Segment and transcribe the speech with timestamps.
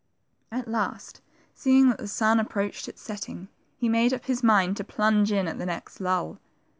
[0.51, 1.21] At last,
[1.53, 5.47] seeing that the sun approached its setting, he made up his mind to plunge in
[5.47, 6.39] at the next lull.